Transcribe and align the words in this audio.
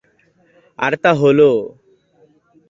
আর 0.79 0.93
তা 1.03 1.11
হলও। 1.13 1.53